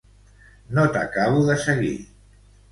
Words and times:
No 0.77 0.85
t'acabo 0.95 1.45
de 1.53 1.61
seguir. 1.69 1.95